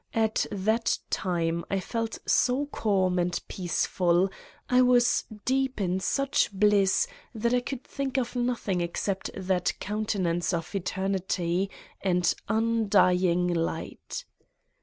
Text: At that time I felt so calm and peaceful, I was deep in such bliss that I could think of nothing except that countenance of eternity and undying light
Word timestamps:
At 0.15 0.47
that 0.51 0.97
time 1.11 1.63
I 1.69 1.79
felt 1.79 2.17
so 2.25 2.65
calm 2.65 3.19
and 3.19 3.39
peaceful, 3.47 4.31
I 4.67 4.81
was 4.81 5.25
deep 5.45 5.79
in 5.79 5.99
such 5.99 6.51
bliss 6.51 7.05
that 7.35 7.53
I 7.53 7.59
could 7.61 7.83
think 7.83 8.17
of 8.17 8.35
nothing 8.35 8.81
except 8.81 9.29
that 9.37 9.73
countenance 9.79 10.53
of 10.55 10.73
eternity 10.73 11.69
and 12.01 12.33
undying 12.49 13.45
light 13.47 14.25